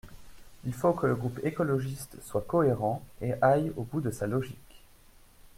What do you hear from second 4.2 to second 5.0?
logique.